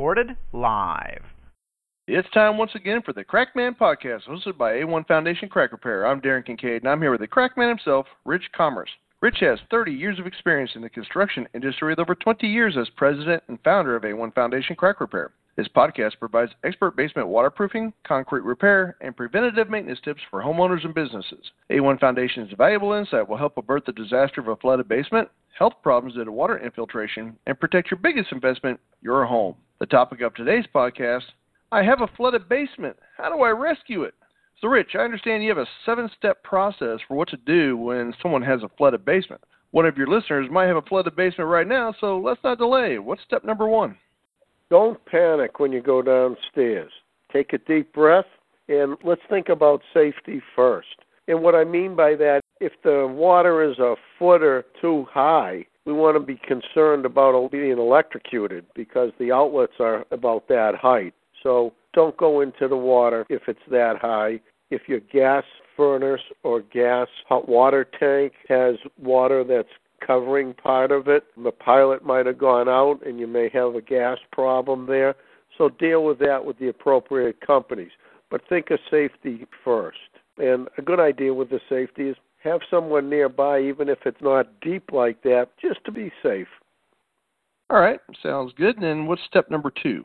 Recorded 0.00 0.34
live. 0.54 1.22
It's 2.08 2.30
time 2.30 2.56
once 2.56 2.70
again 2.74 3.02
for 3.04 3.12
the 3.12 3.22
Crackman 3.22 3.76
Podcast, 3.78 4.22
hosted 4.26 4.56
by 4.56 4.72
A1 4.76 5.06
Foundation 5.06 5.50
Crack 5.50 5.72
Repair. 5.72 6.06
I'm 6.06 6.22
Darren 6.22 6.46
Kincaid, 6.46 6.80
and 6.82 6.90
I'm 6.90 7.02
here 7.02 7.10
with 7.10 7.20
the 7.20 7.28
Crackman 7.28 7.68
himself, 7.68 8.06
Rich 8.24 8.44
Commerce. 8.56 8.88
Rich 9.20 9.36
has 9.40 9.58
30 9.70 9.92
years 9.92 10.18
of 10.18 10.26
experience 10.26 10.70
in 10.74 10.80
the 10.80 10.88
construction 10.88 11.46
industry 11.54 11.92
with 11.92 11.98
over 11.98 12.14
20 12.14 12.46
years 12.46 12.78
as 12.80 12.88
president 12.96 13.42
and 13.48 13.58
founder 13.62 13.94
of 13.94 14.04
A1 14.04 14.34
Foundation 14.34 14.74
Crack 14.74 15.02
Repair. 15.02 15.32
This 15.56 15.68
podcast 15.68 16.18
provides 16.18 16.52
expert 16.64 16.96
basement 16.96 17.28
waterproofing, 17.28 17.92
concrete 18.06 18.44
repair, 18.44 18.96
and 19.02 19.14
preventative 19.14 19.68
maintenance 19.68 20.00
tips 20.02 20.22
for 20.30 20.40
homeowners 20.40 20.86
and 20.86 20.94
businesses. 20.94 21.50
A1 21.70 22.00
Foundation's 22.00 22.54
valuable 22.56 22.94
insight 22.94 23.28
will 23.28 23.36
help 23.36 23.58
avert 23.58 23.84
the 23.84 23.92
disaster 23.92 24.40
of 24.40 24.48
a 24.48 24.56
flooded 24.56 24.88
basement, 24.88 25.28
health 25.58 25.74
problems 25.82 26.14
due 26.14 26.24
to 26.24 26.32
water 26.32 26.56
infiltration, 26.56 27.36
and 27.46 27.60
protect 27.60 27.90
your 27.90 28.00
biggest 28.00 28.32
investment, 28.32 28.80
your 29.02 29.26
home. 29.26 29.56
The 29.80 29.86
topic 29.86 30.20
of 30.20 30.34
today's 30.34 30.66
podcast 30.74 31.22
I 31.72 31.82
have 31.82 32.02
a 32.02 32.06
flooded 32.14 32.50
basement. 32.50 32.98
How 33.16 33.34
do 33.34 33.42
I 33.42 33.48
rescue 33.48 34.02
it? 34.02 34.12
So, 34.60 34.68
Rich, 34.68 34.90
I 34.94 34.98
understand 34.98 35.42
you 35.42 35.48
have 35.48 35.56
a 35.56 35.66
seven 35.86 36.10
step 36.18 36.42
process 36.42 36.98
for 37.08 37.16
what 37.16 37.30
to 37.30 37.38
do 37.38 37.78
when 37.78 38.12
someone 38.20 38.42
has 38.42 38.62
a 38.62 38.68
flooded 38.76 39.06
basement. 39.06 39.40
One 39.70 39.86
of 39.86 39.96
your 39.96 40.06
listeners 40.06 40.50
might 40.50 40.66
have 40.66 40.76
a 40.76 40.82
flooded 40.82 41.16
basement 41.16 41.48
right 41.48 41.66
now, 41.66 41.94
so 41.98 42.18
let's 42.18 42.44
not 42.44 42.58
delay. 42.58 42.98
What's 42.98 43.22
step 43.22 43.42
number 43.42 43.66
one? 43.66 43.96
Don't 44.68 45.02
panic 45.06 45.60
when 45.60 45.72
you 45.72 45.80
go 45.80 46.02
downstairs. 46.02 46.92
Take 47.32 47.54
a 47.54 47.58
deep 47.58 47.90
breath 47.94 48.26
and 48.68 48.98
let's 49.02 49.22
think 49.30 49.48
about 49.48 49.80
safety 49.94 50.42
first. 50.54 50.88
And 51.26 51.42
what 51.42 51.54
I 51.54 51.64
mean 51.64 51.96
by 51.96 52.16
that, 52.16 52.42
if 52.60 52.72
the 52.84 53.06
water 53.10 53.62
is 53.62 53.78
a 53.78 53.94
foot 54.18 54.42
or 54.42 54.66
two 54.82 55.06
high, 55.10 55.64
we 55.90 55.96
want 55.96 56.14
to 56.14 56.20
be 56.20 56.40
concerned 56.46 57.04
about 57.04 57.50
being 57.50 57.72
electrocuted 57.78 58.64
because 58.74 59.10
the 59.18 59.32
outlets 59.32 59.72
are 59.80 60.06
about 60.12 60.46
that 60.48 60.76
height. 60.76 61.14
So 61.42 61.72
don't 61.94 62.16
go 62.16 62.42
into 62.42 62.68
the 62.68 62.76
water 62.76 63.26
if 63.28 63.42
it's 63.48 63.58
that 63.70 63.96
high. 64.00 64.40
If 64.70 64.82
your 64.86 65.00
gas 65.00 65.42
furnace 65.76 66.20
or 66.44 66.60
gas 66.60 67.08
hot 67.28 67.48
water 67.48 67.84
tank 67.98 68.34
has 68.48 68.76
water 69.02 69.42
that's 69.42 69.68
covering 70.06 70.54
part 70.54 70.92
of 70.92 71.08
it. 71.08 71.24
The 71.42 71.50
pilot 71.50 72.04
might 72.04 72.26
have 72.26 72.38
gone 72.38 72.68
out 72.68 73.04
and 73.04 73.18
you 73.18 73.26
may 73.26 73.48
have 73.52 73.74
a 73.74 73.82
gas 73.82 74.18
problem 74.30 74.86
there. 74.86 75.16
So 75.58 75.70
deal 75.70 76.04
with 76.04 76.20
that 76.20 76.44
with 76.44 76.58
the 76.58 76.68
appropriate 76.68 77.40
companies. 77.44 77.90
But 78.30 78.42
think 78.48 78.70
of 78.70 78.78
safety 78.90 79.44
first. 79.64 79.98
And 80.50 80.68
a 80.78 80.82
good 80.82 81.00
idea 81.00 81.32
with 81.32 81.50
the 81.50 81.60
safety 81.68 82.08
is 82.08 82.16
have 82.42 82.60
someone 82.70 83.10
nearby, 83.10 83.60
even 83.60 83.88
if 83.88 83.98
it's 84.06 84.20
not 84.20 84.48
deep 84.60 84.92
like 84.92 85.22
that, 85.22 85.48
just 85.60 85.84
to 85.84 85.92
be 85.92 86.10
safe. 86.22 86.48
All 87.68 87.80
right, 87.80 88.00
sounds 88.22 88.52
good. 88.56 88.76
And 88.76 88.84
then 88.84 89.06
what's 89.06 89.22
step 89.26 89.50
number 89.50 89.72
two? 89.82 90.04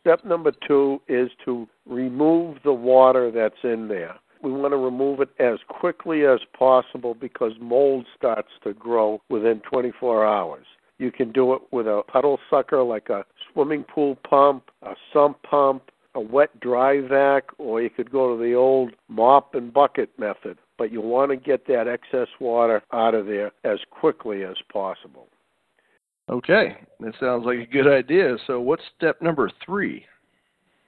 Step 0.00 0.24
number 0.24 0.52
two 0.66 1.00
is 1.08 1.30
to 1.44 1.68
remove 1.86 2.58
the 2.64 2.72
water 2.72 3.30
that's 3.30 3.62
in 3.64 3.88
there 3.88 4.16
we 4.42 4.50
want 4.50 4.72
to 4.72 4.76
remove 4.76 5.20
it 5.20 5.30
as 5.38 5.58
quickly 5.68 6.26
as 6.26 6.40
possible 6.56 7.14
because 7.14 7.52
mold 7.60 8.06
starts 8.16 8.48
to 8.64 8.74
grow 8.74 9.20
within 9.28 9.60
24 9.70 10.26
hours. 10.26 10.66
You 10.98 11.12
can 11.12 11.32
do 11.32 11.54
it 11.54 11.62
with 11.70 11.86
a 11.86 12.02
puddle 12.08 12.38
sucker 12.50 12.82
like 12.82 13.08
a 13.08 13.24
swimming 13.52 13.84
pool 13.84 14.16
pump, 14.28 14.64
a 14.82 14.94
sump 15.12 15.40
pump, 15.42 15.90
wet 16.22 16.58
dry 16.60 17.00
vac, 17.00 17.44
or 17.58 17.82
you 17.82 17.90
could 17.90 18.10
go 18.10 18.36
to 18.36 18.42
the 18.42 18.54
old 18.54 18.92
mop 19.08 19.54
and 19.54 19.72
bucket 19.72 20.10
method. 20.18 20.58
But 20.78 20.90
you 20.92 21.00
want 21.00 21.30
to 21.30 21.36
get 21.36 21.66
that 21.66 21.86
excess 21.86 22.28
water 22.40 22.82
out 22.92 23.14
of 23.14 23.26
there 23.26 23.52
as 23.64 23.78
quickly 23.90 24.44
as 24.44 24.56
possible. 24.72 25.28
Okay, 26.30 26.76
that 27.00 27.14
sounds 27.20 27.44
like 27.44 27.58
a 27.58 27.66
good 27.66 27.86
idea. 27.86 28.36
So, 28.46 28.60
what's 28.60 28.82
step 28.96 29.20
number 29.20 29.50
three? 29.64 30.04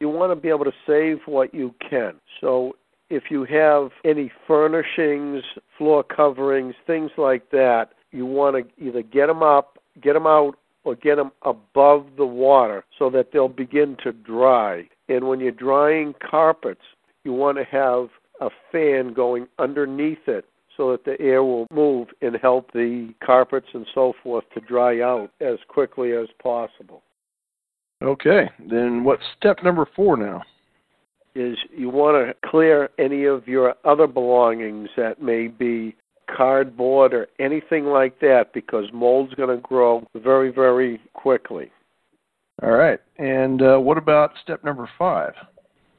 You 0.00 0.08
want 0.08 0.32
to 0.32 0.36
be 0.36 0.48
able 0.48 0.64
to 0.64 0.72
save 0.86 1.18
what 1.26 1.54
you 1.54 1.74
can. 1.88 2.14
So, 2.40 2.76
if 3.10 3.24
you 3.30 3.44
have 3.44 3.90
any 4.04 4.30
furnishings, 4.46 5.42
floor 5.78 6.04
coverings, 6.04 6.74
things 6.86 7.10
like 7.16 7.50
that, 7.50 7.90
you 8.12 8.26
want 8.26 8.56
to 8.56 8.84
either 8.84 9.02
get 9.02 9.26
them 9.26 9.42
up, 9.42 9.78
get 10.02 10.14
them 10.14 10.26
out, 10.26 10.56
or 10.84 10.94
get 10.94 11.16
them 11.16 11.32
above 11.42 12.06
the 12.16 12.26
water 12.26 12.84
so 12.98 13.10
that 13.10 13.32
they'll 13.32 13.48
begin 13.48 13.96
to 14.02 14.12
dry. 14.12 14.88
And 15.08 15.28
when 15.28 15.40
you're 15.40 15.52
drying 15.52 16.14
carpets, 16.30 16.80
you 17.24 17.32
want 17.32 17.58
to 17.58 17.64
have 17.64 18.08
a 18.40 18.50
fan 18.72 19.12
going 19.12 19.46
underneath 19.58 20.26
it 20.26 20.46
so 20.76 20.92
that 20.92 21.04
the 21.04 21.20
air 21.20 21.42
will 21.42 21.66
move 21.70 22.08
and 22.22 22.36
help 22.40 22.72
the 22.72 23.12
carpets 23.24 23.66
and 23.74 23.86
so 23.94 24.14
forth 24.22 24.44
to 24.54 24.60
dry 24.60 25.00
out 25.00 25.30
as 25.40 25.58
quickly 25.68 26.12
as 26.12 26.28
possible. 26.42 27.02
Okay, 28.02 28.50
then 28.70 29.04
what's 29.04 29.22
step 29.36 29.62
number 29.62 29.86
four 29.94 30.16
now? 30.16 30.42
is 31.34 31.56
you 31.76 31.88
want 31.88 32.26
to 32.26 32.48
clear 32.48 32.90
any 32.98 33.24
of 33.24 33.46
your 33.46 33.74
other 33.84 34.06
belongings 34.06 34.88
that 34.96 35.22
may 35.22 35.46
be 35.46 35.94
cardboard 36.40 37.12
or 37.12 37.28
anything 37.38 37.84
like 37.84 38.18
that 38.20 38.54
because 38.54 38.86
mold's 38.94 39.34
going 39.34 39.54
to 39.54 39.60
grow 39.60 40.02
very, 40.14 40.50
very 40.50 40.98
quickly. 41.12 41.70
All 42.62 42.70
right. 42.70 42.98
And 43.18 43.60
uh, 43.60 43.76
what 43.76 43.98
about 43.98 44.32
step 44.42 44.64
number 44.64 44.88
five? 44.98 45.34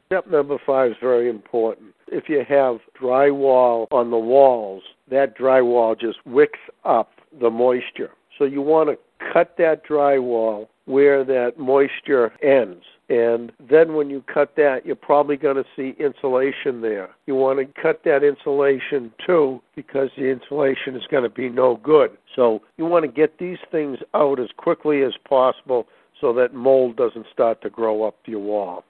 Step 0.08 0.26
number 0.26 0.58
five 0.66 0.90
is 0.92 0.98
very 1.00 1.30
important. 1.30 1.94
If 2.08 2.28
you 2.28 2.44
have 2.50 2.80
drywall 3.00 3.86
on 3.92 4.10
the 4.10 4.18
walls, 4.18 4.82
that 5.12 5.38
drywall 5.38 6.00
just 6.00 6.18
wicks 6.26 6.60
up 6.86 7.12
the 7.40 7.52
moisture. 7.52 8.10
So 8.40 8.46
you 8.46 8.64
want 8.64 8.90
to 8.90 8.98
cut 9.32 9.54
that 9.60 9.86
drywall 9.86 10.70
where 10.86 11.24
that 11.24 11.60
moisture 11.60 12.34
ends. 12.42 12.84
And 13.12 13.52
then 13.70 13.96
when 13.96 14.10
you 14.10 14.24
cut 14.34 14.56
that, 14.56 14.86
you're 14.86 14.96
probably 14.96 15.36
going 15.36 15.58
to 15.58 15.66
see 15.76 16.02
insulation 16.02 16.80
there. 16.80 17.10
You 17.26 17.36
want 17.36 17.60
to 17.60 17.82
cut 17.82 18.06
that 18.06 18.24
insulation 18.24 19.12
too 19.28 19.62
because 19.76 20.10
the 20.16 20.30
insulation 20.30 20.96
is 20.96 21.04
going 21.12 21.24
to 21.24 21.30
be 21.30 21.50
no 21.50 21.76
good. 21.84 22.12
So 22.38 22.62
you 22.78 22.86
want 22.86 23.04
to 23.04 23.12
get 23.12 23.38
these 23.38 23.58
things 23.70 23.98
out 24.14 24.40
as 24.40 24.48
quickly 24.56 25.04
as 25.04 25.12
possible 25.28 25.88
so 26.22 26.32
that 26.36 26.54
mold 26.54 26.96
doesn't 26.96 27.26
start 27.34 27.62
to 27.64 27.70
grow 27.70 28.04
up 28.04 28.16
your 28.28 28.40
wall. 28.40 28.86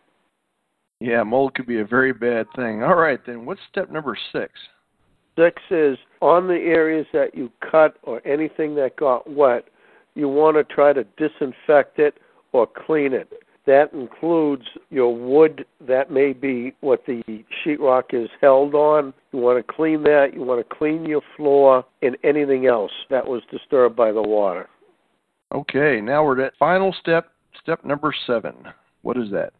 Yeah, 1.00 1.24
mold 1.24 1.56
could 1.56 1.66
be 1.66 1.80
a 1.80 1.86
very 1.86 2.14
bad 2.14 2.46
thing. 2.56 2.84
All 2.84 2.98
right, 2.98 3.20
then 3.26 3.44
what's 3.44 3.62
step 3.72 3.90
number 3.90 4.16
six? 4.32 4.52
Six 5.36 5.60
is 5.72 5.98
on 6.22 6.48
the 6.48 6.54
areas 6.54 7.08
that 7.12 7.34
you 7.34 7.52
cut 7.72 7.98
or 8.04 8.22
anything 8.28 8.76
that 8.76 8.98
got 8.98 9.28
wet, 9.28 9.66
you 10.14 10.30
want 10.30 10.58
to 10.58 10.76
try 10.76 10.94
to 10.94 11.06
disinfect 11.18 11.98
it 11.98 12.20
or 12.52 12.68
clean 12.68 13.14
it. 13.14 13.42
That 13.68 13.94
includes 13.94 14.66
your 14.90 15.16
wood 15.16 15.66
that 15.88 16.10
may 16.12 16.34
be 16.34 16.74
what 16.82 17.06
the 17.06 17.22
sheetrock 17.64 18.14
is 18.14 18.30
held 18.42 18.74
on. 18.74 19.14
You 19.32 19.40
want 19.40 19.66
to 19.66 19.74
clean 19.74 20.02
that. 20.04 20.34
You 20.34 20.42
want 20.42 20.68
to 20.68 20.76
clean 20.76 21.06
your 21.06 21.22
floor 21.38 21.86
and 22.02 22.18
anything 22.24 22.66
else 22.66 22.92
that 23.10 23.28
was 23.28 23.44
disturbed 23.52 23.96
by 23.96 24.12
the 24.12 24.22
water. 24.22 24.68
Okay, 25.54 26.02
now 26.02 26.24
we're 26.24 26.42
at 26.42 26.54
final 26.58 26.96
step, 27.00 27.32
step 27.62 27.84
number 27.86 28.14
seven. 28.26 28.56
What 29.04 29.18
is 29.18 29.30
that? 29.32 29.54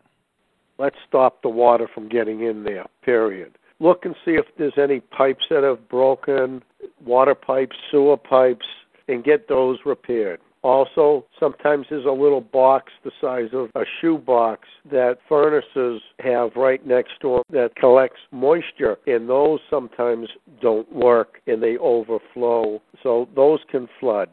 Let's 0.80 0.96
stop 1.08 1.44
the 1.44 1.50
water 1.50 1.88
from 1.94 2.10
getting 2.10 2.42
in 2.42 2.64
there, 2.64 2.86
period. 3.04 3.58
Look 3.80 4.06
and 4.06 4.16
see 4.26 4.32
if 4.32 4.46
there's 4.58 4.78
any 4.78 5.00
pipes 5.00 5.46
that 5.50 5.64
have 5.64 5.90
broken, 5.90 6.64
water 7.06 7.36
pipes, 7.36 7.76
sewer 7.92 8.18
pipes, 8.18 8.66
and 9.08 9.24
get 9.24 9.48
those 9.48 9.80
repaired. 9.86 10.40
Also, 10.64 11.26
sometimes 11.40 11.88
there's 11.90 12.06
a 12.06 12.12
little 12.12 12.42
box 12.42 12.92
the 13.04 13.12
size 13.20 13.50
of 13.52 13.70
a 13.74 13.84
shoe 14.00 14.18
box 14.18 14.68
that 14.92 15.18
furnaces 15.28 16.02
have 16.20 16.52
right 16.56 16.86
next 16.86 17.20
door 17.20 17.42
that 17.50 17.76
collects 17.76 18.20
moisture, 18.32 18.98
and 19.08 19.28
those 19.28 19.60
sometimes 19.72 20.30
don't 20.62 20.92
work 20.94 21.42
and 21.48 21.64
they 21.64 21.78
overflow. 21.78 22.80
So 23.02 23.28
those 23.36 23.60
can 23.72 23.88
flood. 24.00 24.30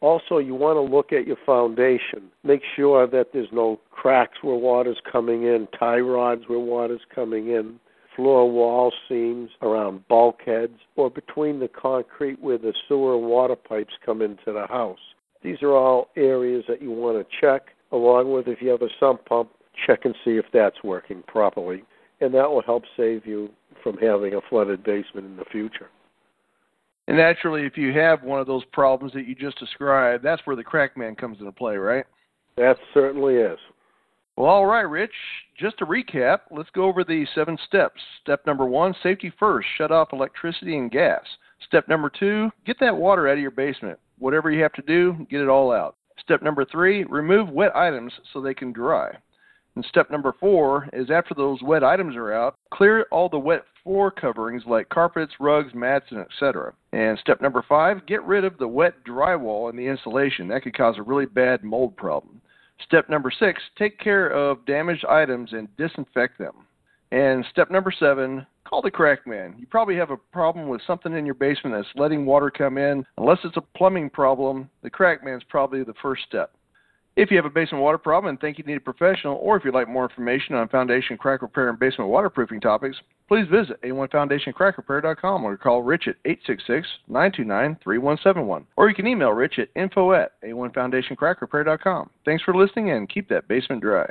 Also, 0.00 0.38
you 0.38 0.54
want 0.54 0.76
to 0.76 0.96
look 0.96 1.12
at 1.12 1.26
your 1.26 1.38
foundation. 1.44 2.30
Make 2.44 2.62
sure 2.76 3.06
that 3.08 3.32
there's 3.32 3.48
no 3.52 3.80
cracks 3.90 4.38
where 4.42 4.54
water's 4.54 5.00
coming 5.10 5.42
in, 5.44 5.66
tie 5.78 5.98
rods 5.98 6.42
where 6.46 6.58
water's 6.58 7.00
coming 7.12 7.48
in. 7.48 7.80
floor 8.14 8.50
wall 8.50 8.92
seams, 9.08 9.50
around 9.62 10.06
bulkheads, 10.08 10.78
or 10.96 11.10
between 11.10 11.58
the 11.58 11.68
concrete 11.68 12.40
where 12.40 12.58
the 12.58 12.72
sewer 12.86 13.18
water 13.18 13.56
pipes 13.56 13.94
come 14.04 14.22
into 14.22 14.52
the 14.52 14.66
house. 14.68 14.98
These 15.44 15.62
are 15.62 15.76
all 15.76 16.08
areas 16.16 16.64
that 16.68 16.82
you 16.82 16.90
want 16.90 17.18
to 17.18 17.36
check, 17.40 17.68
along 17.92 18.32
with 18.32 18.48
if 18.48 18.62
you 18.62 18.70
have 18.70 18.82
a 18.82 18.88
sump 18.98 19.24
pump, 19.26 19.50
check 19.86 20.06
and 20.06 20.14
see 20.24 20.32
if 20.32 20.46
that's 20.52 20.82
working 20.82 21.22
properly. 21.26 21.84
And 22.20 22.32
that 22.34 22.50
will 22.50 22.62
help 22.62 22.84
save 22.96 23.26
you 23.26 23.50
from 23.82 23.98
having 23.98 24.34
a 24.34 24.40
flooded 24.48 24.82
basement 24.82 25.26
in 25.26 25.36
the 25.36 25.44
future. 25.52 25.90
And 27.06 27.18
naturally, 27.18 27.66
if 27.66 27.76
you 27.76 27.92
have 27.92 28.22
one 28.22 28.40
of 28.40 28.46
those 28.46 28.64
problems 28.72 29.12
that 29.12 29.26
you 29.26 29.34
just 29.34 29.58
described, 29.58 30.24
that's 30.24 30.40
where 30.46 30.56
the 30.56 30.64
Crackman 30.64 31.16
comes 31.16 31.38
into 31.38 31.52
play, 31.52 31.76
right? 31.76 32.06
That 32.56 32.78
certainly 32.94 33.34
is. 33.34 33.58
Well, 34.36 34.46
all 34.46 34.66
right, 34.66 34.80
Rich. 34.80 35.12
Just 35.60 35.76
to 35.78 35.86
recap, 35.86 36.38
let's 36.50 36.70
go 36.70 36.84
over 36.84 37.04
the 37.04 37.26
seven 37.34 37.58
steps. 37.66 38.00
Step 38.22 38.46
number 38.46 38.64
one 38.64 38.94
safety 39.02 39.30
first, 39.38 39.68
shut 39.76 39.92
off 39.92 40.14
electricity 40.14 40.78
and 40.78 40.90
gas. 40.90 41.22
Step 41.66 41.86
number 41.86 42.10
two, 42.18 42.50
get 42.66 42.80
that 42.80 42.96
water 42.96 43.28
out 43.28 43.34
of 43.34 43.40
your 43.40 43.50
basement. 43.50 43.98
Whatever 44.18 44.50
you 44.50 44.62
have 44.62 44.72
to 44.74 44.82
do, 44.82 45.26
get 45.30 45.40
it 45.40 45.48
all 45.48 45.72
out. 45.72 45.96
Step 46.20 46.42
number 46.42 46.64
three, 46.64 47.04
remove 47.04 47.50
wet 47.50 47.74
items 47.76 48.12
so 48.32 48.40
they 48.40 48.54
can 48.54 48.72
dry. 48.72 49.10
And 49.76 49.84
step 49.86 50.10
number 50.10 50.32
four 50.38 50.88
is 50.92 51.10
after 51.10 51.34
those 51.34 51.62
wet 51.62 51.82
items 51.82 52.14
are 52.14 52.32
out, 52.32 52.56
clear 52.72 53.06
all 53.10 53.28
the 53.28 53.38
wet 53.38 53.64
floor 53.82 54.10
coverings 54.10 54.62
like 54.66 54.88
carpets, 54.88 55.32
rugs, 55.40 55.74
mats, 55.74 56.06
and 56.10 56.20
etc. 56.20 56.72
And 56.92 57.18
step 57.18 57.40
number 57.42 57.64
five, 57.68 58.06
get 58.06 58.22
rid 58.22 58.44
of 58.44 58.56
the 58.58 58.68
wet 58.68 58.94
drywall 59.04 59.70
in 59.70 59.76
the 59.76 59.86
insulation. 59.86 60.48
That 60.48 60.62
could 60.62 60.76
cause 60.76 60.96
a 60.96 61.02
really 61.02 61.26
bad 61.26 61.64
mold 61.64 61.96
problem. 61.96 62.40
Step 62.84 63.08
number 63.08 63.32
six, 63.36 63.60
take 63.76 63.98
care 63.98 64.28
of 64.28 64.64
damaged 64.66 65.04
items 65.06 65.52
and 65.52 65.68
disinfect 65.76 66.38
them. 66.38 66.66
And 67.14 67.46
step 67.48 67.70
number 67.70 67.92
seven, 67.96 68.44
call 68.64 68.82
the 68.82 68.90
crack 68.90 69.24
man. 69.24 69.54
You 69.56 69.68
probably 69.68 69.94
have 69.94 70.10
a 70.10 70.16
problem 70.16 70.66
with 70.66 70.80
something 70.84 71.16
in 71.16 71.24
your 71.24 71.36
basement 71.36 71.76
that's 71.76 71.86
letting 71.94 72.26
water 72.26 72.50
come 72.50 72.76
in. 72.76 73.06
Unless 73.18 73.38
it's 73.44 73.56
a 73.56 73.60
plumbing 73.60 74.10
problem, 74.10 74.68
the 74.82 74.90
crack 74.90 75.22
man's 75.22 75.44
probably 75.48 75.84
the 75.84 75.94
first 76.02 76.24
step. 76.26 76.50
If 77.14 77.30
you 77.30 77.36
have 77.36 77.46
a 77.46 77.50
basement 77.50 77.84
water 77.84 77.98
problem 77.98 78.30
and 78.30 78.40
think 78.40 78.58
you 78.58 78.64
need 78.64 78.78
a 78.78 78.80
professional, 78.80 79.36
or 79.36 79.56
if 79.56 79.64
you'd 79.64 79.74
like 79.74 79.88
more 79.88 80.02
information 80.02 80.56
on 80.56 80.66
foundation 80.66 81.16
crack 81.16 81.42
repair 81.42 81.68
and 81.68 81.78
basement 81.78 82.10
waterproofing 82.10 82.60
topics, 82.60 82.96
please 83.28 83.46
visit 83.48 83.80
a1foundationcrackrepair.com 83.82 85.44
or 85.44 85.56
call 85.56 85.82
Rich 85.82 86.08
at 86.08 86.16
866-929-3171. 87.08 88.64
Or 88.76 88.88
you 88.88 88.94
can 88.96 89.06
email 89.06 89.30
Rich 89.30 89.60
at 89.60 89.68
info 89.76 90.14
at 90.14 90.32
a1foundationcrackrepair.com. 90.42 92.10
Thanks 92.24 92.42
for 92.42 92.56
listening 92.56 92.90
and 92.90 93.08
keep 93.08 93.28
that 93.28 93.46
basement 93.46 93.82
dry. 93.82 94.10